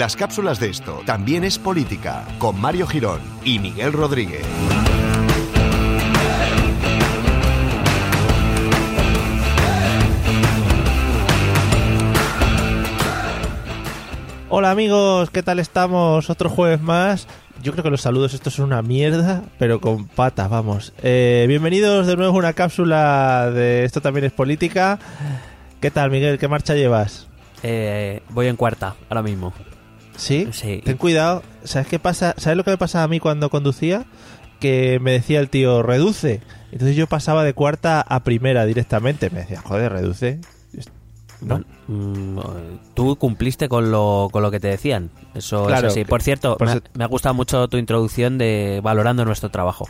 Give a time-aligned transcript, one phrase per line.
[0.00, 4.46] Las cápsulas de esto también es política, con Mario Girón y Miguel Rodríguez.
[14.48, 16.30] Hola amigos, ¿qué tal estamos?
[16.30, 17.28] Otro jueves más.
[17.62, 20.94] Yo creo que los saludos estos son una mierda, pero con patas, vamos.
[21.02, 24.98] Eh, bienvenidos de nuevo a una cápsula de Esto también es política.
[25.78, 26.38] ¿Qué tal, Miguel?
[26.38, 27.26] ¿Qué marcha llevas?
[27.62, 29.52] Eh, voy en cuarta, ahora mismo.
[30.20, 30.48] ¿Sí?
[30.52, 30.82] Sí.
[30.84, 31.42] Ten cuidado.
[31.64, 32.34] ¿Sabes qué pasa?
[32.36, 34.04] ¿Sabes lo que me pasaba a mí cuando conducía?
[34.60, 36.40] Que me decía el tío, reduce.
[36.72, 39.30] Entonces yo pasaba de cuarta a primera directamente.
[39.30, 40.38] Me decía, joder, reduce.
[41.40, 41.62] ¿No?
[41.86, 42.38] Mm,
[42.92, 45.10] tú cumpliste con lo, con lo que te decían.
[45.34, 46.04] Eso Claro, es así.
[46.04, 49.48] Por cierto, por me, ha- eso- me ha gustado mucho tu introducción de valorando nuestro
[49.50, 49.88] trabajo.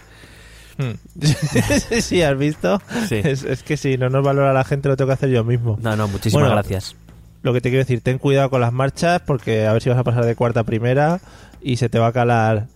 [0.79, 0.93] Hmm.
[2.01, 2.81] sí, ¿has visto?
[3.09, 3.17] Sí.
[3.25, 5.77] Es, es que si no nos valora la gente lo tengo que hacer yo mismo.
[5.83, 6.95] No, no, muchísimas Bueno, gracias.
[7.43, 9.99] Lo que te quiero decir, ten cuidado con las marchas porque a ver si vas
[9.99, 11.21] a pasar de cuarta a primera
[11.63, 12.67] y se te va a calar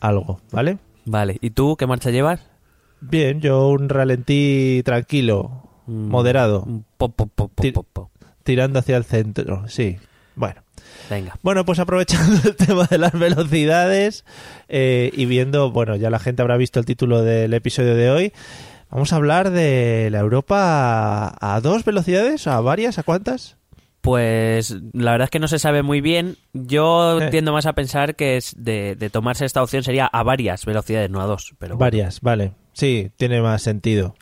[0.00, 0.78] algo, ¿vale?
[1.04, 2.40] Vale, ¿y tú qué marcha llevas?
[3.00, 6.66] Bien, yo un ralentí tranquilo, Mm, moderado,
[6.96, 8.10] po, po, po, po, Ti- po, po.
[8.42, 9.98] tirando hacia el centro, sí.
[10.34, 10.62] Bueno.
[11.10, 11.36] Venga.
[11.42, 14.24] Bueno, pues aprovechando el tema de las velocidades
[14.68, 18.32] eh, y viendo, bueno, ya la gente habrá visto el título del episodio de hoy,
[18.90, 23.58] vamos a hablar de la Europa a dos velocidades, a varias, a cuántas.
[24.04, 26.36] Pues la verdad es que no se sabe muy bien.
[26.52, 27.30] Yo Eh.
[27.30, 31.08] tiendo más a pensar que es de, de tomarse esta opción sería a varias velocidades,
[31.08, 31.54] no a dos.
[31.58, 31.86] Pero bueno.
[31.86, 32.52] Varias, vale.
[32.74, 34.14] Sí, tiene más sentido.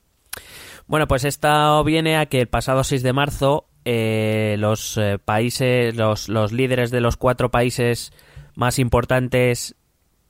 [0.87, 5.97] Bueno, pues esta viene a que el pasado 6 de marzo eh, los eh, países,
[5.97, 8.13] los, los líderes de los cuatro países
[8.55, 9.75] más importantes,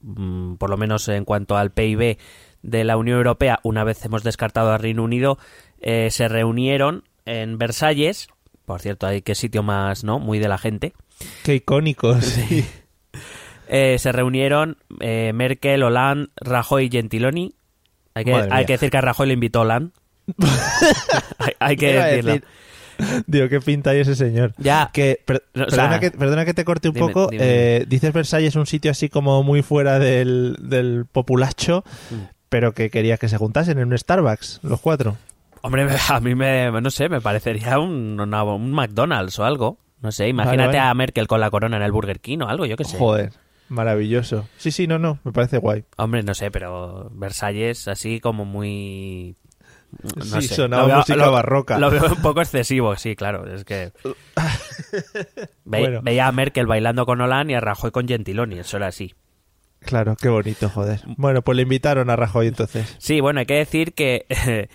[0.00, 2.16] mm, por lo menos en cuanto al PIB
[2.62, 5.36] de la Unión Europea, una vez hemos descartado al Reino Unido,
[5.82, 8.28] eh, se reunieron en Versalles.
[8.66, 10.18] Por cierto, hay que sitio más, ¿no?
[10.18, 10.92] Muy de la gente.
[11.42, 12.64] Qué icónico, sí.
[13.68, 17.54] Eh, se reunieron eh, Merkel, Hollande, Rajoy y Gentiloni.
[18.14, 19.90] Hay que, hay que decir que a Rajoy le invitó Hollande.
[21.38, 22.32] hay, hay que decirlo.
[22.32, 22.44] decir,
[23.26, 24.52] Digo, qué pinta hay ese señor.
[24.58, 24.90] Ya.
[24.92, 27.28] Que, per- No, o perdona, sea, que, perdona que te corte un dime, poco.
[27.30, 32.14] dime, eh, dices Versalles un sitio así como muy fuera del, del populacho, Mm.
[32.48, 35.16] pero que querías que se juntasen en un Starbucks, los cuatro.
[35.62, 39.78] Hombre, a mí me, no sé, me parecería un, una- un McDonald's o algo.
[40.00, 40.78] No sé, imagínate vale.
[40.80, 42.98] a Merkel con la corona en el Burger King o algo, yo qué sé.
[42.98, 43.32] Joder,
[43.68, 44.48] maravilloso.
[44.56, 45.84] Sí, sí, no, no, me parece guay.
[45.96, 49.36] Hombre, no sé, pero Versalles así como muy...
[50.16, 50.54] No Sí, sé.
[50.56, 51.78] sonaba veo- música lo- barroca.
[51.78, 53.46] Lo veo un poco excesivo, sí, claro.
[53.46, 53.92] Es que...
[55.64, 56.00] Ve- Bueno.
[56.02, 59.14] Veía a Merkel bailando con Hollande y a Rajoy con Gentiloni, eso era así.
[59.80, 61.00] Claro, qué bonito, joder.
[61.16, 62.94] Bueno, pues le invitaron a Rajoy entonces.
[62.98, 64.26] Sí, bueno, hay que decir que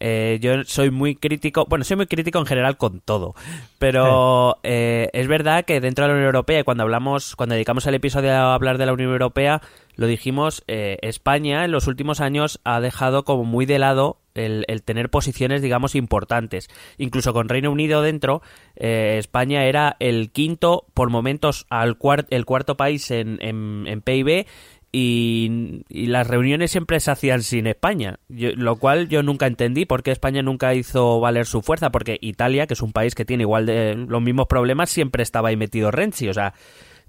[0.00, 3.34] eh, yo soy muy crítico, bueno, soy muy crítico en general con todo,
[3.78, 7.86] pero eh, es verdad que dentro de la Unión Europea, y cuando hablamos, cuando dedicamos
[7.86, 9.62] el episodio a hablar de la Unión Europea,
[9.96, 14.64] lo dijimos, eh, España en los últimos años ha dejado como muy de lado el,
[14.68, 16.68] el tener posiciones, digamos, importantes.
[16.98, 18.40] Incluso con Reino Unido dentro,
[18.76, 24.00] eh, España era el quinto, por momentos, al cuar- el cuarto país en, en, en
[24.00, 24.46] PIB
[24.92, 29.84] y, y las reuniones siempre se hacían sin España, yo- lo cual yo nunca entendí
[29.84, 33.24] por qué España nunca hizo valer su fuerza, porque Italia, que es un país que
[33.24, 36.54] tiene igual de los mismos problemas, siempre estaba ahí metido Renzi, o sea,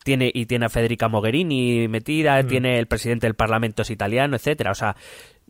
[0.03, 4.71] tiene y tiene a Federica Mogherini metida, tiene el presidente del Parlamento es italiano, etcétera,
[4.71, 4.95] o sea,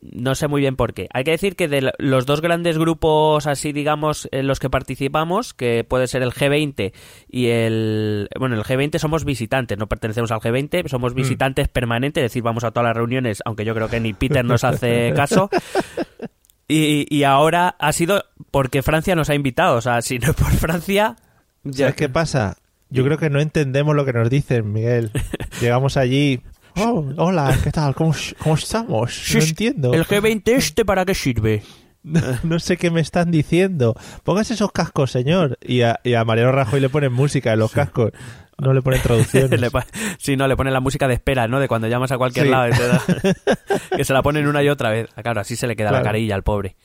[0.02, 1.08] no sé muy bien por qué.
[1.14, 5.54] Hay que decir que de los dos grandes grupos así, digamos, en los que participamos,
[5.54, 6.94] que puede ser el G20
[7.30, 8.30] y el...
[8.40, 12.64] Bueno, el G20 somos visitantes, no pertenecemos al G20, somos visitantes permanentes, es decir, vamos
[12.64, 15.50] a todas las reuniones, aunque yo creo que ni Peter nos hace caso.
[16.68, 20.36] Y, y ahora ha sido porque Francia nos ha invitado, o sea, si no es
[20.36, 21.16] por Francia...
[21.64, 22.58] ya- ¿Sabes qué pasa?
[22.92, 25.12] Yo creo que no entendemos lo que nos dicen, Miguel.
[25.62, 26.42] Llegamos allí.
[26.78, 27.94] Oh, hola, ¿qué tal?
[27.96, 29.24] ¿Cómo, cómo estamos?
[29.34, 29.94] No entiendo.
[29.94, 31.64] ¿El G20 este para qué sirve?
[32.04, 33.96] No sé qué me están diciendo.
[34.24, 35.58] Póngase esos cascos, señor.
[35.62, 38.12] Y a, y a Mariano Rajoy le ponen música en los cascos.
[38.58, 39.60] No le ponen traducciones.
[39.62, 39.86] Le pa-
[40.18, 41.60] sí, no, le ponen la música de espera, ¿no?
[41.62, 42.52] De cuando llamas a cualquier Sí.
[42.52, 42.68] lado.
[42.68, 43.02] y te da-
[43.98, 45.08] que se la ponen una y otra vez.
[45.22, 46.76] Claro, así se le queda la carilla al pobre.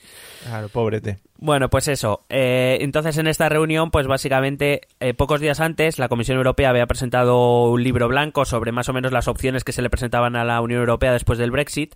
[0.45, 1.17] Claro, pobrete.
[1.37, 2.21] Bueno, pues eso.
[2.29, 6.85] Eh, entonces, en esta reunión, pues básicamente, eh, pocos días antes, la Comisión Europea había
[6.85, 10.43] presentado un libro blanco sobre más o menos las opciones que se le presentaban a
[10.43, 11.95] la Unión Europea después del Brexit.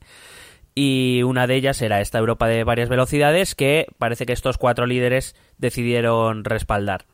[0.75, 4.85] Y una de ellas era esta Europa de varias velocidades que parece que estos cuatro
[4.85, 7.05] líderes decidieron respaldar.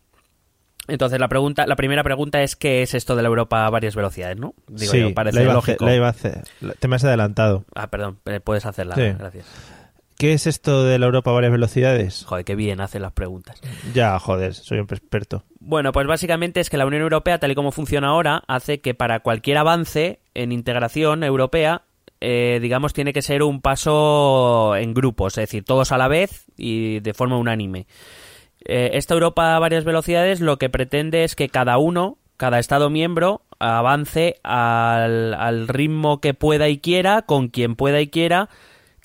[0.87, 3.95] Entonces la pregunta, la primera pregunta es qué es esto de la Europa a varias
[3.95, 4.53] velocidades, ¿no?
[4.67, 5.83] Digo sí, yo, parece la iba, a lógico.
[5.83, 6.43] hacer, la iba a hacer.
[6.77, 7.65] Te me has adelantado.
[7.73, 9.01] Ah, perdón, eh, puedes hacerla, Sí.
[9.17, 9.45] gracias.
[10.17, 12.23] ¿Qué es esto de la Europa a varias velocidades?
[12.25, 13.59] Joder, qué bien hacen las preguntas.
[13.93, 15.43] Ya, joder, soy un experto.
[15.59, 18.93] Bueno, pues básicamente es que la Unión Europea, tal y como funciona ahora, hace que
[18.93, 21.83] para cualquier avance en integración europea,
[22.21, 26.45] eh, digamos, tiene que ser un paso en grupos, es decir, todos a la vez
[26.55, 27.87] y de forma unánime.
[28.63, 32.89] Eh, esta Europa a varias velocidades lo que pretende es que cada uno, cada Estado
[32.89, 38.49] miembro, avance al, al ritmo que pueda y quiera, con quien pueda y quiera,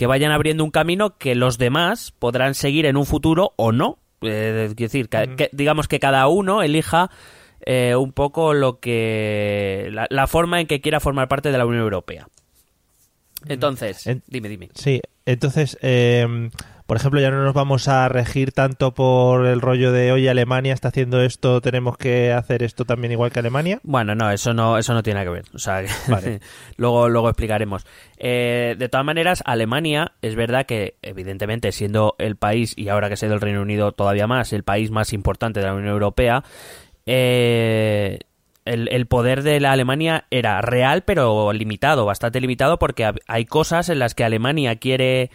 [0.00, 3.98] que vayan abriendo un camino que los demás podrán seguir en un futuro o no.
[4.22, 7.10] Eh, es decir, que, que- digamos que cada uno elija
[7.66, 11.66] eh, un poco lo que la, la forma en que quiera formar parte de la
[11.66, 12.28] Unión Europea.
[13.46, 14.70] Entonces, En- dime, dime.
[14.74, 16.26] Sí, entonces, eh,
[16.90, 20.74] por ejemplo, ya no nos vamos a regir tanto por el rollo de, oye, Alemania
[20.74, 23.78] está haciendo esto, tenemos que hacer esto también igual que Alemania.
[23.84, 25.44] Bueno, no, eso no, eso no tiene nada que ver.
[25.54, 26.40] O sea, Vale.
[26.78, 27.86] luego, luego explicaremos.
[28.16, 33.16] Eh, de todas maneras, Alemania es verdad que, evidentemente, siendo el país, y ahora que
[33.16, 35.92] se ha ido el Reino Unido todavía más, el país más importante de la Unión
[35.92, 36.42] Europea,
[37.06, 38.18] eh,
[38.64, 43.90] el, el poder de la Alemania era real, pero limitado, bastante limitado, porque hay cosas
[43.90, 45.30] en las que Alemania quiere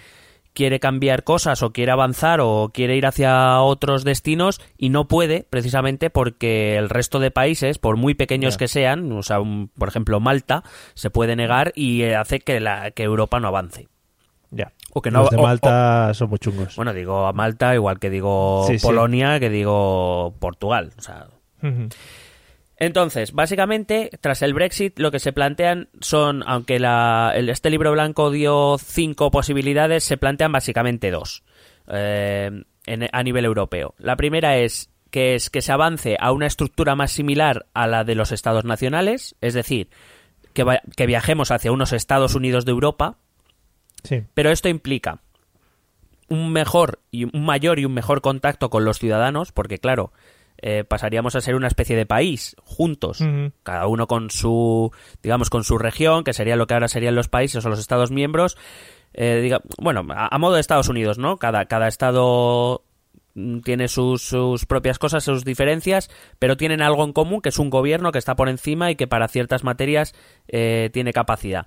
[0.56, 5.46] quiere cambiar cosas o quiere avanzar o quiere ir hacia otros destinos y no puede
[5.48, 9.88] precisamente porque el resto de países, por muy pequeños que sean, o sea, un- por
[9.90, 10.63] ejemplo Malta,
[10.96, 13.88] se puede negar y eh, hace que, la, que Europa no avance.
[14.52, 14.72] Ya.
[14.94, 16.75] O que no Los de o- Malta son muy chungos.
[16.78, 18.86] Bueno, digo a Malta igual que digo Sí, sí.
[18.88, 20.92] Polonia, que digo Portugal.
[20.98, 21.28] O sea.
[22.77, 27.92] Entonces, básicamente, tras el Brexit, lo que se plantean son, aunque la- el- este libro
[27.92, 31.44] blanco dio cinco posibilidades, se plantean básicamente dos
[31.88, 33.94] eh, en- a nivel europeo.
[34.00, 38.04] La primera es que es que se avance a una estructura más similar a la
[38.04, 39.89] de los estados nacionales, es decir,
[40.54, 43.18] que, va- que viajemos hacia unos Estados Unidos de Europa,
[44.04, 44.24] Sí.
[44.33, 45.19] pero esto implica
[46.27, 50.12] un mejor y un mayor y un mejor contacto con los ciudadanos, porque claro,
[50.62, 53.19] eh, pasaríamos a ser una especie de país juntos,
[53.63, 54.92] cada uno con su,
[55.22, 58.12] digamos, con su región, que sería lo que ahora serían los países o los estados
[58.12, 58.57] miembros.
[59.13, 61.38] eh, diga- bueno, a, a modo de Estados Unidos, ¿no?
[61.38, 62.84] Cada, cada estado
[63.36, 66.10] mm, tiene sus, sus propias cosas, sus diferencias,
[66.40, 69.08] pero tienen algo en común, que es un gobierno que está por encima y que
[69.08, 70.13] para ciertas materias
[70.48, 71.66] eh, tiene capacidad.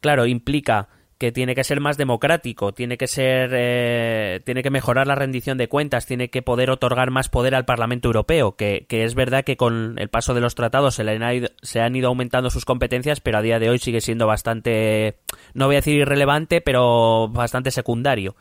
[0.00, 0.88] Claro, implica
[1.22, 5.56] que tiene que ser más democrático, tiene que ser, eh, tiene que mejorar la rendición
[5.56, 9.44] de cuentas, tiene que poder otorgar más poder al Parlamento Europeo, que, que es verdad
[9.44, 12.50] que con el paso de los tratados se, le han ido, se han ido aumentando
[12.50, 15.18] sus competencias, pero a día de hoy sigue siendo bastante,
[15.54, 18.34] no voy a decir irrelevante, pero bastante secundario.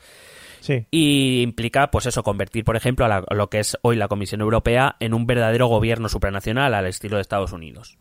[0.59, 0.87] Sí.
[0.89, 4.07] Y implica, pues eso, convertir, por ejemplo, a, la- a lo que es hoy la
[4.07, 7.99] Comisión Europea en un verdadero gobierno supranacional al estilo de Estados Unidos.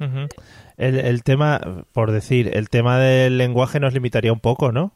[0.00, 0.28] Ujú.
[0.76, 4.92] El, el tema, por decir, el tema del lenguaje nos limitaría un poco, ¿no?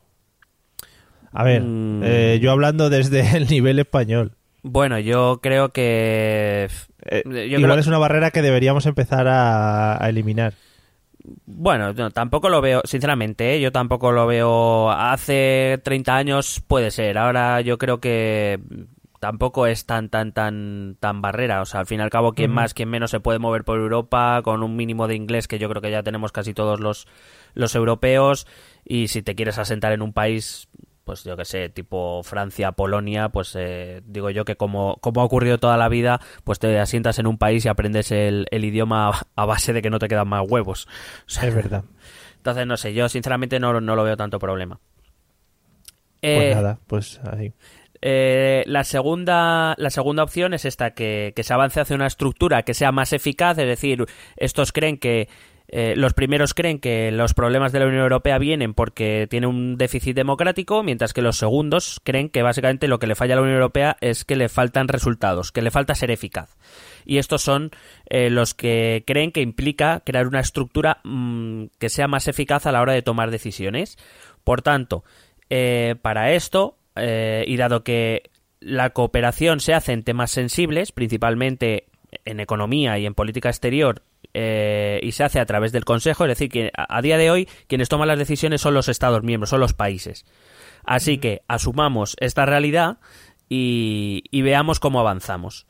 [1.32, 2.02] A ver, Mm.
[2.04, 4.32] eh, yo hablando desde el nivel español.
[4.62, 6.68] Bueno, yo creo que...
[7.06, 10.52] Eh, Yo igual creo- es una barrera que deberíamos empezar a, a eliminar.
[11.46, 13.60] Bueno, no, tampoco lo veo, sinceramente, ¿eh?
[13.60, 14.90] yo tampoco lo veo.
[14.90, 18.58] Hace 30 años puede ser, ahora yo creo que
[19.20, 21.62] tampoco es tan, tan, tan, tan barrera.
[21.62, 22.52] O sea, al fin y al cabo, quien Ujú.
[22.52, 25.68] más, quien menos se puede mover por Europa con un mínimo de inglés que yo
[25.68, 27.06] creo que ya tenemos casi todos los,
[27.54, 28.46] los europeos.
[28.84, 30.68] Y si te quieres asentar en un país,
[31.04, 35.24] pues yo que sé, tipo Francia, Polonia, pues eh, digo yo que como, como ha
[35.24, 39.12] ocurrido toda la vida, pues te asientas en un país y aprendes el, el idioma
[39.36, 40.88] a base de que no te quedan más huevos.
[41.26, 41.84] O sea, Es verdad.
[42.36, 44.80] entonces, no sé, yo sinceramente no, no lo veo tanto problema.
[46.30, 47.52] Pues Eh, nada, pues ahí.
[48.02, 52.62] Eh, la, segunda, la segunda opción es esta, que, que se avance hacia una estructura
[52.62, 55.28] que sea más eficaz, es decir, estos creen que,
[55.72, 59.76] eh, los primeros creen que los problemas de la Unión Europea vienen porque tiene un
[59.76, 63.42] déficit democrático, mientras que los segundos creen que básicamente lo que le falla a la
[63.42, 66.56] Unión Europea es que le faltan resultados, que le falta ser eficaz.
[67.04, 67.70] Y estos son
[68.06, 72.72] eh, los que creen que implica crear una estructura mm, que sea más eficaz a
[72.72, 73.96] la hora de tomar decisiones.
[74.42, 75.04] Por tanto,
[75.50, 78.30] eh, para esto, eh, y dado que
[78.60, 81.86] la cooperación se hace en temas sensibles, principalmente
[82.24, 84.02] en economía y en política exterior,
[84.34, 87.30] eh, y se hace a través del Consejo, es decir, que a, a día de
[87.30, 90.24] hoy quienes toman las decisiones son los Estados miembros, son los países.
[90.84, 92.98] Así que asumamos esta realidad
[93.48, 95.66] y, y veamos cómo avanzamos.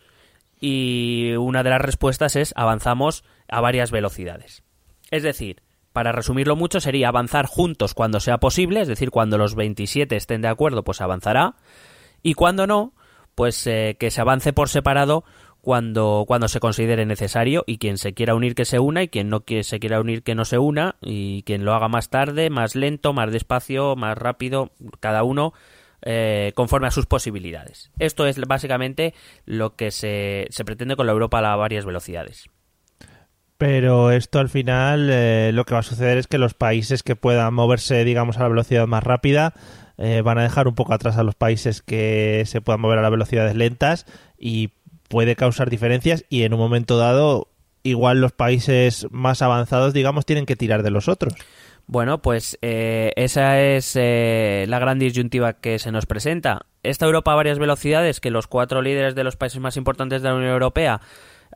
[0.60, 4.62] Y una de las respuestas es avanzamos a varias velocidades.
[5.10, 9.54] Es decir, para resumirlo mucho, sería avanzar juntos cuando sea posible, es decir, cuando los
[9.54, 11.56] 27 estén de acuerdo, pues avanzará.
[12.22, 12.92] Y cuando no,
[13.34, 15.24] pues eh, que se avance por separado
[15.60, 19.28] cuando, cuando se considere necesario y quien se quiera unir que se una y quien
[19.28, 22.74] no se quiera unir que no se una y quien lo haga más tarde, más
[22.74, 25.52] lento, más despacio, más rápido, cada uno
[26.02, 27.90] eh, conforme a sus posibilidades.
[27.98, 32.48] Esto es básicamente lo que se, se pretende con la Europa a varias velocidades.
[33.60, 37.14] Pero esto al final eh, lo que va a suceder es que los países que
[37.14, 39.52] puedan moverse, digamos, a la velocidad más rápida
[39.98, 43.02] eh, van a dejar un poco atrás a los países que se puedan mover a
[43.02, 44.06] las velocidades lentas
[44.38, 44.70] y
[45.08, 47.48] puede causar diferencias y en un momento dado
[47.82, 51.34] igual los países más avanzados, digamos, tienen que tirar de los otros.
[51.86, 56.64] Bueno, pues eh, esa es eh, la gran disyuntiva que se nos presenta.
[56.82, 60.30] Esta Europa a varias velocidades, que los cuatro líderes de los países más importantes de
[60.30, 61.02] la Unión Europea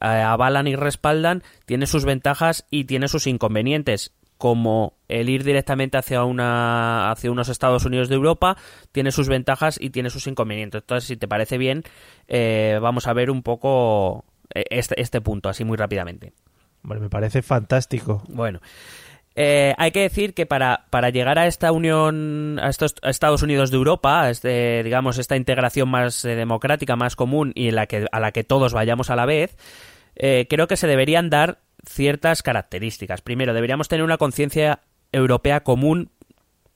[0.01, 5.97] eh, avalan y respaldan, tiene sus ventajas y tiene sus inconvenientes como el ir directamente
[5.97, 8.57] hacia una hacia unos Estados Unidos de Europa
[8.91, 10.83] tiene sus ventajas y tiene sus inconvenientes.
[10.83, 11.85] Entonces, si te parece bien,
[12.81, 16.33] vamos a ver un poco este, este punto así muy rápidamente.
[16.85, 18.23] Bueno, me parece fantástico.
[18.29, 18.61] Bueno,
[19.37, 23.71] eh, hay que decir que para, para llegar a esta unión, a estos Estados Unidos
[23.71, 28.07] de Europa, a este, digamos, esta integración más eh, democrática, más común y la que,
[28.13, 29.57] a la que todos vayamos a la vez,
[30.15, 33.23] eh, creo que se deberían dar ciertas características.
[33.23, 36.11] Primero, deberíamos tener una conciencia europea común,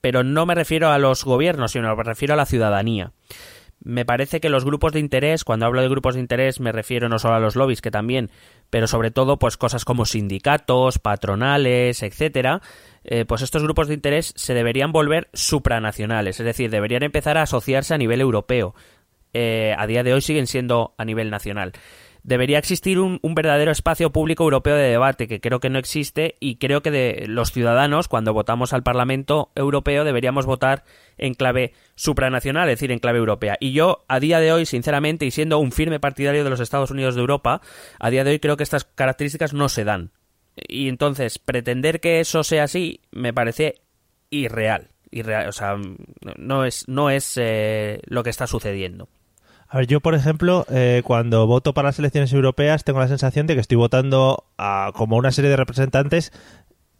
[0.01, 3.13] pero no me refiero a los gobiernos, sino me refiero a la ciudadanía
[3.81, 7.09] me parece que los grupos de interés, cuando hablo de grupos de interés me refiero
[7.09, 8.31] no solo a los lobbies, que también,
[8.71, 12.61] pero sobre todo pues cosas como sindicatos, patronales, etcétera,
[13.05, 17.43] eh, pues estos grupos de interés se deberían volver supranacionales, es decir, deberían empezar a
[17.43, 18.75] asociarse a nivel europeo.
[19.35, 21.73] Eh, a día de hoy siguen siendo a nivel nacional
[22.29, 26.57] debería existir un, verdadero espacio público europeo de debate, que creo que no existe, y
[26.57, 30.85] creo que de los ciudadanos, cuando votamos al Parlamento Europeo, deberíamos votar
[31.17, 33.57] en clave supranacional, es decir, en clave europea.
[33.61, 36.91] Y yo, a día de hoy, sinceramente, y siendo un firme partidario de los Estados
[36.91, 37.63] Unidos de Europa,
[37.99, 40.11] a día de hoy creo que estas características no se dan.
[40.55, 43.81] Y entonces, pretender que eso sea así me parece
[44.29, 44.89] irreal.
[45.11, 45.77] irreal o sea,
[46.37, 49.09] no es, no es eh, lo que está sucediendo.
[49.71, 53.47] A ver, yo, por ejemplo, eh, cuando voto para las elecciones europeas, tengo la sensación
[53.47, 56.33] de que estoy votando a como una serie de representantes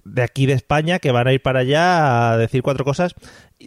[0.05, 3.15] de aquí de España que van a ir para allá a decir cuatro cosas.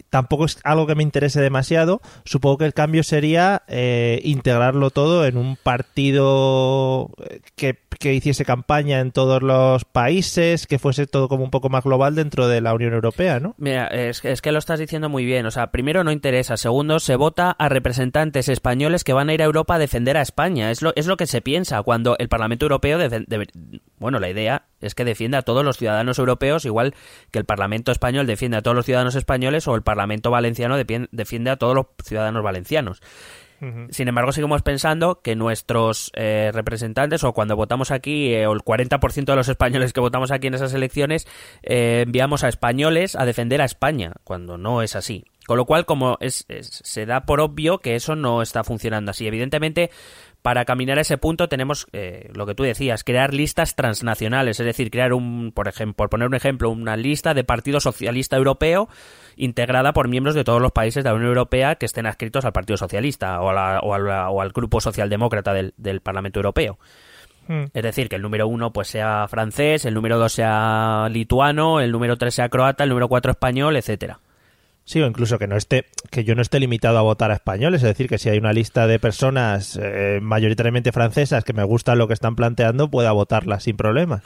[0.08, 2.00] Tampoco es algo que me interese demasiado.
[2.24, 8.46] Supongo que el cambio sería eh, integrarlo todo en un partido eh, que, que, hiciese
[8.46, 12.62] campaña en todos los países, que fuese todo como un poco más global dentro de
[12.62, 13.54] la Unión Europea, ¿no?
[13.58, 15.44] Mira, es, es que lo estás diciendo muy bien.
[15.44, 16.56] O sea, primero no interesa.
[16.56, 20.22] Segundo, se vota a representantes españoles que van a ir a Europa a defender a
[20.22, 20.70] España.
[20.70, 22.98] Es lo, es lo que se piensa cuando el Parlamento Europeo...
[23.98, 26.94] Bueno, la idea es que defienda a todos los ciudadanos europeos, igual
[27.30, 31.50] que el Parlamento español defiende a todos los ciudadanos españoles o el Parlamento valenciano defiende
[31.50, 33.00] a todos los ciudadanos valencianos.
[33.90, 38.62] Sin embargo, seguimos pensando que nuestros eh, representantes, o cuando votamos aquí, eh, o el
[38.62, 41.28] 40% de los españoles que votamos aquí en esas elecciones,
[41.62, 45.26] eh, enviamos a españoles a defender a España, cuando no es así.
[45.46, 49.28] Con lo cual, como es, se da por obvio que eso no está funcionando así.
[49.28, 49.90] Evidentemente,
[50.42, 54.66] para caminar a ese punto tenemos eh, lo que tú decías, crear listas transnacionales, es
[54.66, 58.88] decir, crear un, por ejemplo, por poner un ejemplo, una lista de Partido Socialista Europeo
[59.36, 62.52] integrada por miembros de todos los países de la Unión Europea que estén adscritos al
[62.52, 66.78] Partido Socialista o, o, al Grupo Socialdemócrata del, del Parlamento Europeo.
[67.46, 67.64] Hmm.
[67.72, 71.92] Es decir, que el número uno pues sea francés, el número dos sea lituano, el
[71.92, 74.18] número tres sea croata, el número cuatro español, etcétera.
[74.84, 77.82] Sí, o incluso que no esté, que yo no esté limitado a votar a españoles,
[77.82, 81.94] es decir, que si hay una lista de personas eh, mayoritariamente francesas que me gusta
[81.94, 84.22] lo que están planteando, pueda votarlas sin problemas.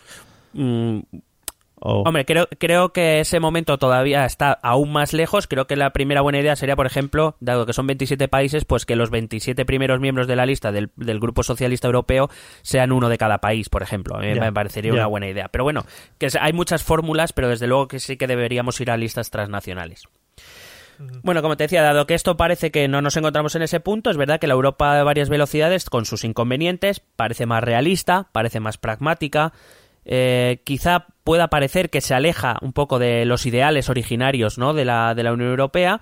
[0.55, 1.01] Mm,
[1.79, 5.47] hombre, creo, creo que ese momento todavía está aún más lejos.
[5.47, 8.87] Creo que la primera buena idea sería, por ejemplo, dado que son 27 países, pues
[8.87, 12.31] que los 27 primeros miembros de la lista del, Grupo Socialista Europeo
[12.63, 14.17] sean uno de cada país, por ejemplo.
[14.17, 15.49] A mí me parecería una buena idea.
[15.49, 15.85] Pero bueno,
[16.19, 20.05] que hay muchas fórmulas, pero desde luego que sí que deberíamos ir a listas transnacionales.
[21.23, 24.11] Bueno, como te decía, dado que esto parece que no nos encontramos en ese punto,
[24.11, 28.61] es verdad que la Europa de varias velocidades, con sus inconvenientes, parece más realista, parece
[28.61, 29.53] más pragmática,
[30.05, 34.73] eh, quizá pueda parecer que se aleja un poco de los ideales originarios ¿no?
[34.73, 36.01] de, la, Unión Europea,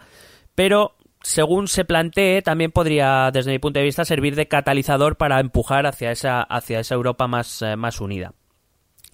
[0.54, 5.40] pero según se plantee, también podría, desde mi punto de vista, servir de catalizador para
[5.40, 8.34] empujar hacia esa, hacia esa Europa más, eh, más unida.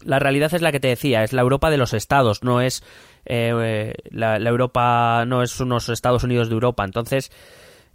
[0.02, 2.82] La realidad es la que te decía, es la Europa de los estados, no es
[3.32, 6.84] eh, la, Europa no es unos Estados Unidos de Europa.
[6.84, 7.30] Entonces,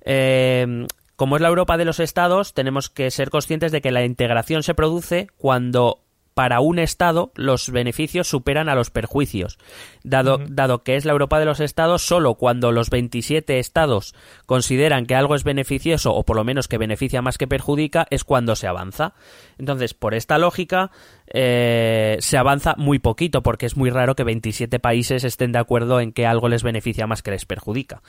[0.02, 4.06] eh, como es la Europa de los estados, tenemos que ser conscientes de que la
[4.06, 6.05] integración se produce cuando
[6.36, 9.58] para un Estado los beneficios superan a los perjuicios.
[10.04, 14.14] Dado, dado que es la Europa de los Estados, solo cuando los 27 Estados
[14.46, 18.26] consideran que algo es beneficioso o por lo menos que beneficia más que perjudica, es
[18.26, 19.14] cuando se avanza.
[19.58, 20.92] Entonces, por esta lógica,
[21.28, 26.02] eh, se avanza muy poquito porque es muy raro que 27 países estén de acuerdo
[26.02, 28.02] en que algo les beneficia más que les perjudica.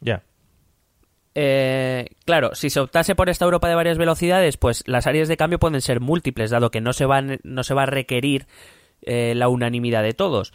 [0.00, 0.22] Ya.
[1.34, 5.36] Eh, claro, si se optase por esta Europa de varias velocidades, pues las áreas de
[5.36, 8.46] cambio pueden ser múltiples, dado que no se, van, no se va a requerir
[9.02, 10.52] eh, la unanimidad de todos.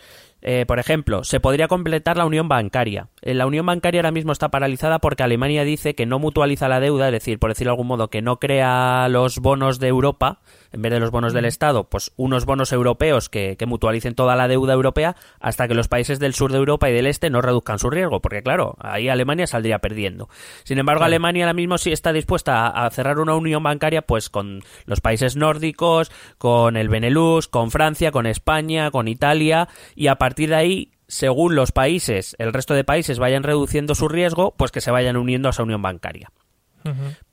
[0.48, 3.08] Eh, por ejemplo, se podría completar la unión bancaria.
[3.24, 6.80] Eh, la unión bancaria ahora mismo está paralizada porque Alemania dice que no mutualiza la
[6.80, 10.42] deuda, es decir, por decirlo de algún modo, que no crea los bonos de Europa,
[10.72, 14.36] en vez de los bonos del Estado, pues unos bonos europeos que, que mutualicen toda
[14.36, 17.42] la deuda europea hasta que los países del sur de Europa y del este no
[17.42, 20.30] reduzcan su riesgo, porque claro, ahí Alemania saldría perdiendo.
[20.64, 24.30] Sin embargo, Alemania ahora mismo sí está dispuesta a, a cerrar una unión bancaria pues
[24.30, 30.18] con los países nórdicos, con el Benelux, con Francia, con España, con Italia y a
[30.18, 34.72] partir de ahí según los países, el resto de países vayan reduciendo su riesgo, pues
[34.72, 36.32] que se vayan uniendo a esa unión bancaria.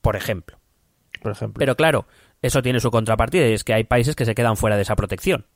[0.00, 0.58] Por ejemplo.
[1.22, 1.58] Por ejemplo.
[1.58, 2.06] Pero claro,
[2.42, 4.96] eso tiene su contrapartida y es que hay países que se quedan fuera de esa
[4.96, 5.46] protección.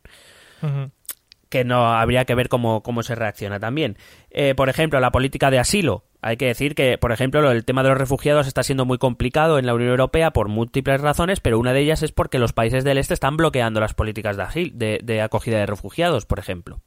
[1.48, 3.96] Que no habría que ver cómo, cómo se reacciona también.
[4.30, 6.04] Eh, por ejemplo, la política de asilo.
[6.22, 8.98] Hay que decir que, por ejemplo, lo- el tema de los refugiados está siendo muy
[8.98, 12.52] complicado en la Unión Europea por múltiples razones, pero una de ellas es porque los
[12.52, 16.38] países del este están bloqueando las políticas de, asil- de, de acogida de refugiados, por
[16.40, 16.80] ejemplo.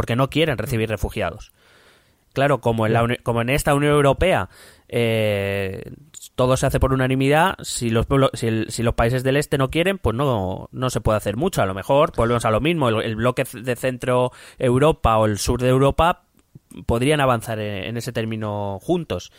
[0.00, 1.52] Porque no quieren recibir refugiados.
[2.32, 4.48] Claro, como en, la como en esta Unión Europea
[4.88, 5.92] eh,
[6.36, 9.58] todo se hace por unanimidad, si los, pueblos- si, el- si los países del este
[9.58, 11.60] no quieren, pues no, no se puede hacer mucho.
[11.60, 12.88] A lo mejor volvemos a lo mismo.
[12.88, 16.22] El, el bloque de centro Europa o el sur de Europa
[16.86, 19.32] podrían avanzar en, en ese término juntos.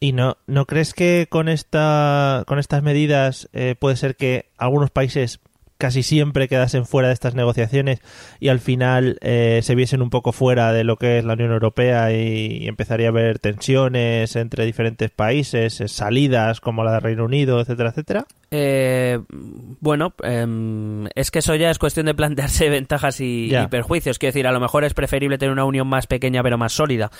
[0.00, 4.90] ¿Y no, no crees que con esta con estas medidas eh, puede ser que algunos
[4.90, 5.38] países
[5.78, 8.00] casi siempre quedasen fuera de estas negociaciones
[8.40, 11.52] y al final eh, se viesen un poco fuera de lo que es la Unión
[11.52, 17.24] Europea y, empezaría a haber tensiones entre diferentes países, eh, salidas como la de Reino
[17.24, 18.26] Unido, etcétera, etcétera?
[18.50, 19.20] Eh,
[19.80, 24.18] bueno, em, es que eso ya es cuestión de plantearse ventajas y, perjuicios.
[24.18, 27.10] Quiero decir, a lo mejor es preferible tener una unión más pequeña pero más sólida.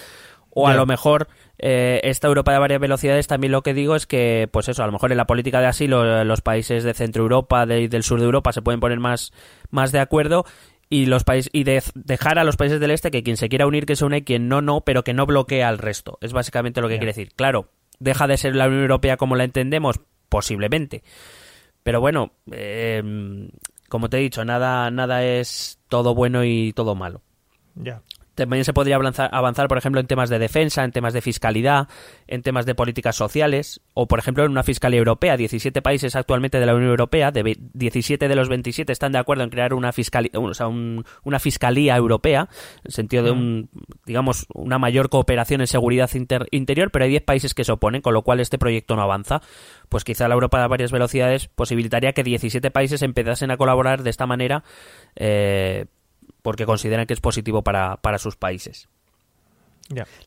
[0.60, 4.06] O a lo mejor eh, esta Europa de varias velocidades también lo que digo es
[4.06, 7.22] que, pues eso, a lo mejor en la política de asilo los países de Centro
[7.22, 9.32] Europa de- y del sur de Europa se pueden poner más,
[9.70, 10.44] más de acuerdo
[10.90, 13.66] y los países y de- dejar a los países del este que quien se quiera
[13.66, 16.18] unir que se une y quien no no pero que no bloquee al resto.
[16.22, 17.32] Es básicamente lo que quiere decir.
[17.36, 17.68] Claro
[18.00, 21.02] deja de ser la Unión Europea como la entendemos posiblemente.
[21.82, 23.02] Pero bueno eh,
[23.88, 27.22] como te he dicho nada nada es todo bueno y todo malo.
[27.74, 28.02] Ya.
[28.38, 31.88] También se podría avanzar, avanzar, por ejemplo, en temas de defensa, en temas de fiscalidad,
[32.26, 35.36] en temas de políticas sociales, o, por ejemplo, en una fiscalía europea.
[35.36, 39.18] 17 países actualmente de la Unión Europea, de ve- 17 de los 27 están de
[39.18, 42.48] acuerdo en crear una, fiscali- o sea, un- una fiscalía europea,
[42.84, 43.68] en sentido de, un,
[44.06, 48.00] digamos, una mayor cooperación en seguridad inter- interior, pero hay 10 países que se oponen,
[48.00, 49.42] con lo cual este proyecto no avanza.
[49.88, 54.10] Pues quizá la Europa de varias velocidades posibilitaría que 17 países empezasen a colaborar de
[54.10, 54.62] esta manera,
[55.16, 55.86] eh,
[56.48, 58.88] porque consideran que es positivo para, para sus países.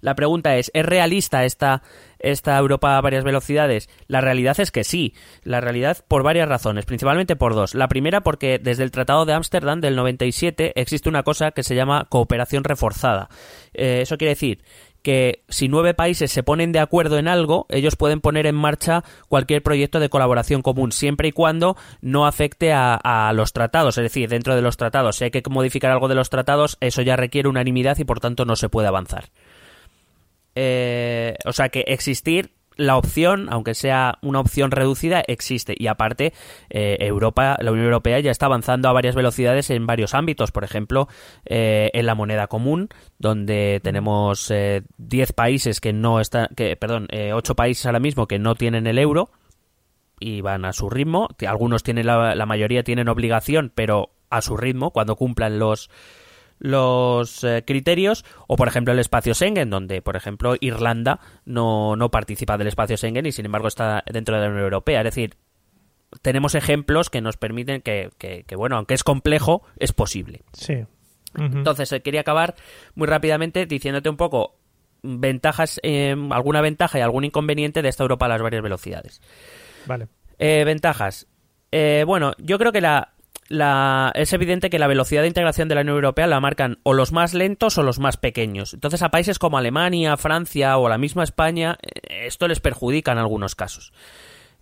[0.01, 1.81] La pregunta es, ¿es realista esta,
[2.19, 3.89] esta Europa a varias velocidades?
[4.05, 5.15] La realidad es que sí.
[5.43, 7.73] La realidad por varias razones, principalmente por dos.
[7.73, 11.73] La primera porque desde el Tratado de Ámsterdam del 97 existe una cosa que se
[11.73, 13.29] llama cooperación reforzada.
[13.73, 14.63] Eh, eso quiere decir
[15.01, 19.03] que si nueve países se ponen de acuerdo en algo, ellos pueden poner en marcha
[19.27, 23.97] cualquier proyecto de colaboración común, siempre y cuando no afecte a, a los tratados.
[23.97, 27.01] Es decir, dentro de los tratados, si hay que modificar algo de los tratados, eso
[27.01, 29.29] ya requiere unanimidad y por tanto no se puede avanzar.
[30.55, 35.75] Eh, o sea que existir la opción, aunque sea una opción reducida, existe.
[35.77, 36.33] Y aparte,
[36.69, 40.51] eh, Europa, la Unión Europea ya está avanzando a varias velocidades en varios ámbitos.
[40.51, 41.07] Por ejemplo,
[41.45, 47.07] eh, en la moneda común, donde tenemos eh, 10 países que no están, que, perdón,
[47.11, 49.29] eh, 8 países ahora mismo que no tienen el euro
[50.19, 51.29] y van a su ritmo.
[51.45, 55.89] Algunos tienen la, la mayoría tienen obligación, pero a su ritmo, cuando cumplan los
[56.63, 62.11] los eh, criterios o por ejemplo el espacio Schengen donde por ejemplo Irlanda no, no
[62.11, 65.37] participa del espacio Schengen y sin embargo está dentro de la Unión Europea es decir
[66.21, 70.85] tenemos ejemplos que nos permiten que, que- que, bueno aunque es complejo es posible Sí.
[71.33, 72.55] Entonces eh, quería acabar
[72.93, 74.59] muy rápidamente diciéndote un poco
[75.01, 79.19] ventajas eh, alguna ventaja y algún inconveniente de esta Europa a las varias velocidades
[79.87, 80.09] Vale.
[80.37, 81.27] eh, ventajas.
[82.05, 83.13] Bueno, yo creo que la,
[83.51, 86.93] la, es evidente que la velocidad de integración de la Unión Europea la marcan o
[86.93, 88.73] los más lentos o los más pequeños.
[88.73, 93.19] Entonces a países como Alemania, Francia o la misma España, eh, esto les perjudica en
[93.19, 93.93] algunos casos.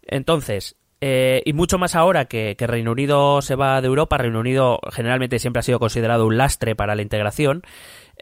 [0.04, 4.18] Entonces, Eh, y mucho más ahora que, Reino Unido se va de Europa.
[4.18, 7.62] Reino Unido generalmente siempre ha sido considerado un lastre para la integración.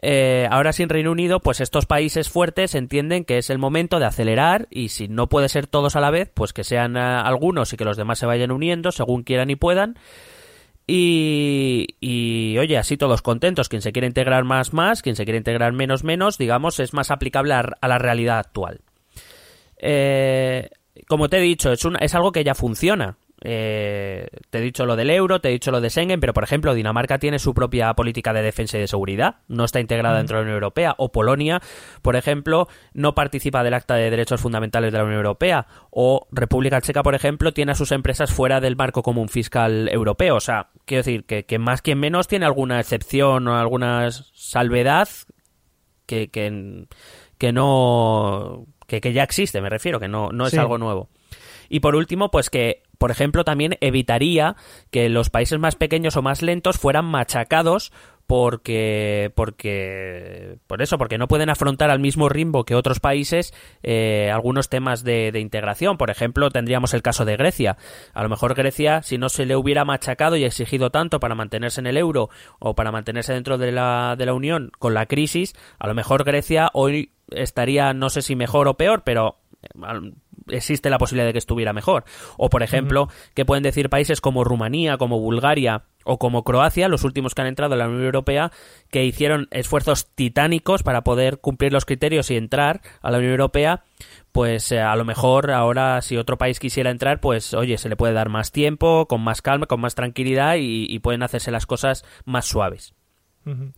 [0.00, 4.06] Eh, ahora sin Reino Unido, pues estos países fuertes entienden que es el momento de
[4.06, 7.72] acelerar y si no puede ser todos a la vez, pues que sean uh, algunos
[7.72, 9.96] y que los demás se vayan uniendo según quieran y puedan.
[10.90, 13.68] Y, y, oye, así todos contentos.
[13.68, 15.02] Quien se quiere integrar más, más.
[15.02, 16.38] Quien se quiere integrar menos, menos.
[16.38, 18.80] Digamos, es más aplicable a, la realidad actual.
[19.76, 20.70] Eh,
[21.06, 23.18] como te he dicho, es, una, es algo que ya funciona.
[23.44, 26.42] Eh, te he dicho lo del euro, te he dicho lo de Schengen, pero por
[26.42, 30.18] ejemplo, Dinamarca tiene su propia política de defensa y de seguridad, no está integrada mm.
[30.18, 31.60] dentro de la Unión Europea, o Polonia,
[32.02, 36.80] por ejemplo, no participa del Acta de Derechos Fundamentales de la Unión Europea, o República
[36.80, 40.34] Checa, por ejemplo, tiene a sus empresas fuera del marco común fiscal europeo.
[40.36, 45.08] O sea, quiero decir que, que más que menos tiene alguna excepción o alguna salvedad
[46.06, 46.86] que, que,
[47.38, 48.66] que no.
[48.86, 50.56] Que, que ya existe, me refiero, que no, no es Sí.
[50.56, 51.10] algo nuevo.
[51.68, 54.56] Y por último, pues que, por ejemplo, también evitaría
[54.90, 57.92] que los países más pequeños o más lentos fueran machacados
[58.28, 64.30] porque porque por eso porque no pueden afrontar al mismo ritmo que otros países eh,
[64.30, 65.96] algunos temas de, de, integración.
[65.96, 67.78] Por ejemplo tendríamos el caso de Grecia.
[68.12, 71.80] A lo mejor Grecia si no se le hubiera machacado y exigido tanto para mantenerse
[71.80, 75.54] en el euro o para mantenerse dentro de la, de la Unión con la crisis
[75.78, 79.38] a lo mejor Grecia hoy estaría no sé si mejor o peor pero
[80.50, 82.04] existe la posibilidad de que estuviera mejor.
[82.36, 87.04] O, por ejemplo, que pueden decir países como Rumanía, como Bulgaria o como Croacia, los
[87.04, 88.50] últimos que han entrado en la Unión Europea,
[88.90, 93.84] que hicieron esfuerzos titánicos para poder cumplir los criterios y entrar a la Unión Europea,
[94.32, 97.96] pues eh, a lo mejor ahora si otro país quisiera entrar, pues oye, se le
[97.96, 101.66] puede dar más tiempo, con más calma, con más tranquilidad y, y pueden hacerse las
[101.66, 102.94] cosas más suaves.
[103.44, 103.72] Uh -huh.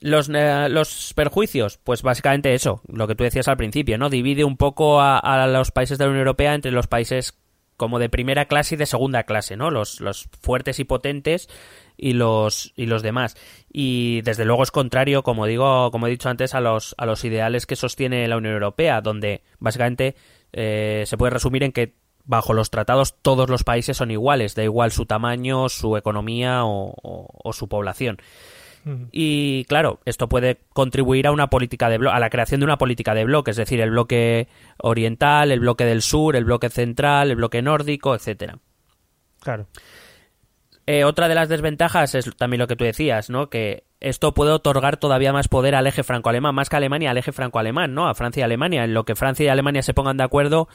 [0.00, 4.10] Los, los, perjuicios, pues básicamente eso, lo que tú decías al principio, ¿no?
[4.10, 7.36] Divide un poco a, los países de la Unión Europea entre los países
[7.76, 9.70] como de primera clase y de segunda clase, ¿no?
[9.70, 11.48] Los, los fuertes y potentes
[11.96, 13.36] y los, y los demás.
[13.72, 17.24] Y desde luego es contrario, como digo, como he dicho antes, a los, a los
[17.24, 20.14] ideales que sostiene la Unión Europea, donde básicamente
[20.52, 24.62] eh, se puede resumir en que bajo los tratados todos los países son iguales, da
[24.62, 28.18] igual su tamaño, su economía o su población.
[29.12, 33.14] Y claro, esto puede contribuir a una política de a la creación de una política
[33.14, 34.48] de bloque, es decir, el bloque
[34.78, 38.58] oriental, el bloque del sur, el bloque central, el bloque nórdico, etcétera.
[39.40, 39.66] Claro.
[40.86, 43.50] Eh, otra de las desventajas es también lo que tú decías, ¿no?
[43.50, 47.18] Que esto puede otorgar todavía más poder al eje franco-alemán, más que a Alemania, al
[47.18, 48.08] eje franco-alemán, ¿no?
[48.08, 48.84] A Francia y Alemania.
[48.84, 50.66] En lo que Francia y Alemania se pongan de acuerdo,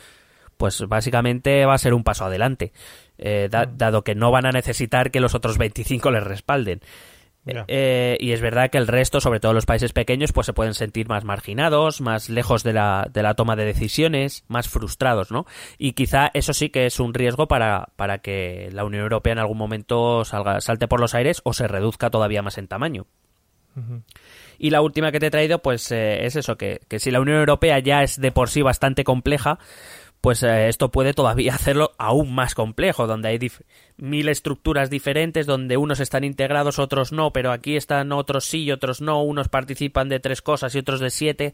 [0.58, 2.73] pues básicamente va a ser un paso adelante,
[3.17, 6.82] eh, da, dado que no van a necesitar que los otros 25 les respalden.
[7.45, 7.65] Yeah.
[7.67, 10.73] Eh, y es verdad que el resto, sobre todo los países pequeños, pues se pueden
[10.73, 15.45] sentir más marginados, más lejos de la, de la toma de decisiones, más frustrados, ¿no?
[15.77, 19.39] Y quizá eso sí que es un riesgo para, para que la Unión Europea en
[19.39, 23.08] algún momento salga, salte por los aires o se reduzca todavía más en tamaño.
[23.75, 24.03] Uh -huh.
[24.60, 27.19] Y la última que te he traído, pues eh, es eso, que, que si la
[27.19, 29.60] Unión Europea ya es de por sí bastante compleja,
[30.23, 33.51] pues eh, esto puede todavía hacerlo aún más complejo, donde hay
[33.97, 38.71] mil estructuras diferentes, donde unos están integrados, otros no, pero aquí están otros sí y
[38.71, 41.53] otros no, unos participan de tres cosas y otros de siete,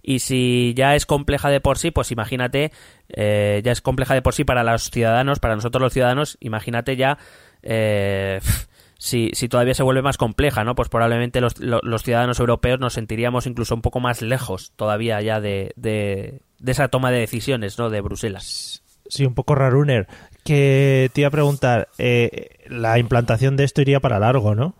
[0.00, 2.70] y si ya es compleja de por sí, pues imagínate,
[3.08, 6.94] eh, ya es compleja de por sí para los ciudadanos, para nosotros los ciudadanos, imagínate
[6.94, 7.18] ya...
[7.64, 8.38] Eh,
[8.96, 10.74] si, si, todavía se vuelve más compleja, ¿no?
[10.74, 15.40] Pues probablemente los, los, ciudadanos europeos nos sentiríamos incluso un poco más lejos todavía ya
[15.40, 17.90] de, de, de esa toma de decisiones, ¿no?
[17.90, 18.82] De Bruselas.
[19.08, 20.08] Sí, un poco raruner.
[20.44, 24.74] Que te iba a preguntar, eh, la implantación de esto iría para largo, ¿no?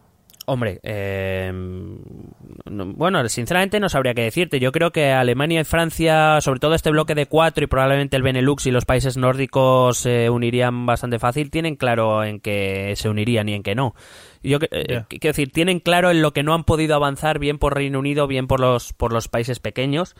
[0.46, 4.60] Hombre, eh, no, bueno, sinceramente no sabría qué decirte.
[4.60, 8.22] Yo creo que Alemania y Francia, sobre todo este bloque de cuatro y probablemente el
[8.22, 13.48] Benelux y los países nórdicos se unirían bastante fácil, tienen claro en que se unirían
[13.48, 13.94] y en que no.
[14.42, 15.06] Yo eh, yeah.
[15.08, 18.26] quiero decir, tienen claro en lo que no han podido avanzar bien por Reino Unido,
[18.26, 20.14] bien por los por los países pequeños.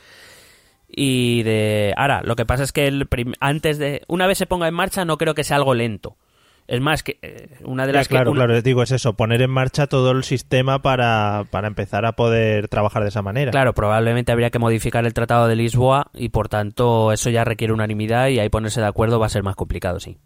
[0.96, 3.09] Y de ahora, lo que pasa es que el
[3.40, 6.16] antes de una vez se ponga en marcha no creo que sea algo lento.
[6.66, 8.46] Es más, que eh, una de las ya, claro, que, una...
[8.46, 12.68] claro, digo, es eso, poner en marcha todo el sistema para, para empezar a poder
[12.68, 13.50] trabajar de esa manera.
[13.50, 17.74] Claro, probablemente habría que modificar el Tratado de Lisboa y por tanto eso ya requiere
[17.74, 20.16] unanimidad y ahí ponerse de acuerdo va a ser más complicado, sí.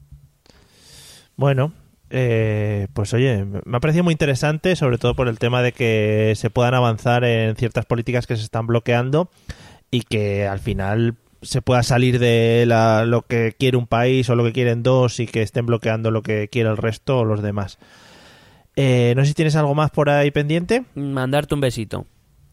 [1.35, 1.73] Bueno,
[2.11, 6.35] eh, pues oye, me ha parecido muy interesante, sobre todo por el tema de que
[6.37, 9.29] se puedan avanzar en ciertas políticas que se están bloqueando
[9.91, 14.35] y que al final se pueda salir de la, lo que quiere un país o
[14.37, 17.43] lo que quieren dos y que estén bloqueando lo que quiere el resto o los
[17.43, 17.79] demás.
[18.77, 20.85] Eh, no sé si tienes algo más por ahí pendiente.
[20.95, 22.07] Mandarte un besito.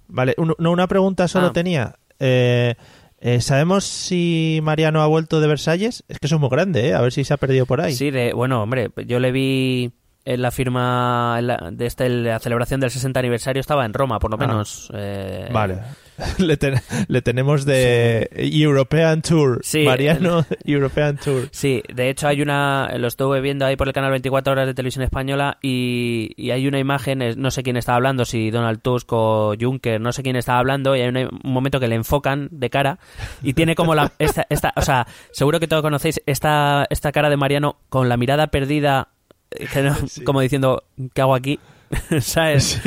[0.07, 1.53] Vale, un, no, una pregunta solo ah.
[1.53, 1.95] tenía.
[2.19, 2.75] Eh,
[3.21, 6.03] Eh, ¿Sabemos si Mariano ha vuelto de Versalles?
[6.09, 6.93] Es que eso es muy grande, ¿eh?
[6.93, 7.93] A ver si se ha perdido por ahí.
[7.93, 9.93] Sí, de, bueno, hombre, yo le vi
[10.25, 14.19] en la firma en la- de este, la celebración del 60 aniversario, estaba en Roma,
[14.19, 14.45] por lo Ah.
[14.45, 14.91] menos.
[14.93, 15.79] eh, Vale.
[16.37, 19.59] le, ten- le tenemos de European Tour.
[19.63, 19.83] Sí.
[19.83, 21.49] Mariano European Tour.
[21.51, 24.73] Sí, de hecho hay una, lo estuve viendo ahí por el canal 24 horas de
[24.73, 29.11] televisión española y, y hay una imagen, no sé quién estaba hablando, si Donald Tusk
[29.11, 32.69] o Juncker, no sé quién estaba hablando y hay un momento que le enfocan de
[32.69, 32.99] cara
[33.43, 37.29] y tiene como la, esta, esta, o sea, seguro que todos conocéis esta, esta cara
[37.29, 39.09] de Mariano con la mirada perdida,
[39.51, 41.59] eh, que no- como diciendo, ¿qué hago aquí?
[42.21, 42.81] ¿Sabes?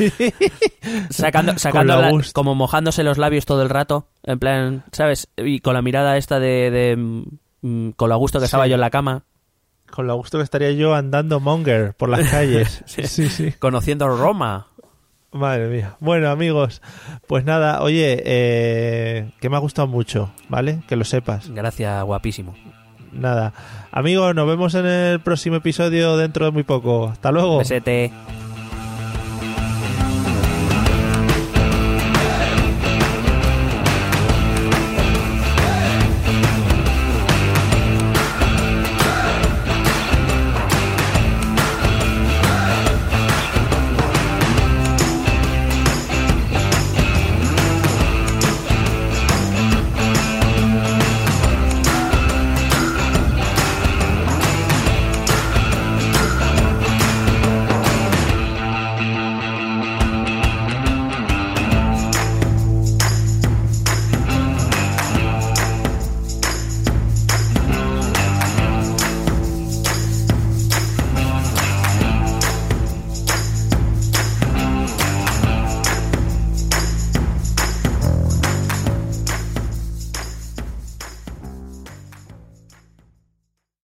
[1.09, 5.27] Sacando, sacando la como mojándose los labios todo el rato, en plan, ¿sabes?
[5.37, 6.95] Y con la mirada esta de, de,
[7.61, 8.69] mm, con lo gusto que estaba Sí.
[8.71, 9.23] yo en la cama,
[9.91, 12.83] Con lo gusto que estaría yo andando monger por las calles.
[12.87, 13.03] Sí.
[13.07, 13.51] sí, sí.
[13.59, 14.67] conociendo Roma.
[15.31, 15.95] Madre mía.
[15.99, 16.81] Bueno, amigos,
[17.27, 20.81] pues nada, oye, eh, que me ha gustado mucho, ¿vale?
[20.87, 21.49] Que lo sepas.
[21.51, 22.55] Gracias, guapísimo.
[23.11, 23.53] Nada.
[23.91, 27.09] Amigos, nos vemos en el próximo episodio dentro de muy poco.
[27.09, 27.59] Hasta luego.
[27.59, 28.11] Besete.